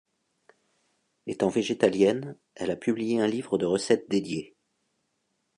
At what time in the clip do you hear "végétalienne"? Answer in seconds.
1.49-2.35